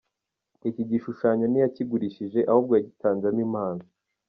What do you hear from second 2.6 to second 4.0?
yagitanzemo impano.